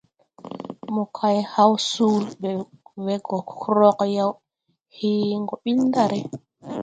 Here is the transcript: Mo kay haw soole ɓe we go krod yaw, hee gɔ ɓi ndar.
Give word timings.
Mo 0.93 1.03
kay 1.17 1.37
haw 1.53 1.71
soole 1.89 2.29
ɓe 2.41 2.51
we 3.05 3.13
go 3.27 3.37
krod 3.59 3.99
yaw, 4.15 4.31
hee 4.95 5.37
gɔ 5.47 5.55
ɓi 5.63 5.71
ndar. 5.87 6.11